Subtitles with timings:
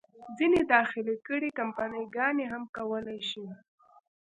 [0.37, 3.45] ځینې داخلي کړۍ، کمپني ګانې هم کولای شي.